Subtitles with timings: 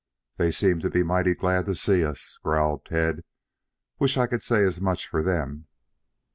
[0.37, 3.23] "They seem to be mighty glad to see us," growled Tad.
[3.99, 5.67] "Wish I could say as much for them."